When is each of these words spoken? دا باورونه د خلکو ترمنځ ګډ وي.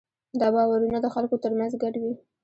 دا 0.39 0.47
باورونه 0.55 0.97
د 1.01 1.07
خلکو 1.15 1.35
ترمنځ 1.43 1.71
ګډ 1.83 1.93
وي. 2.03 2.13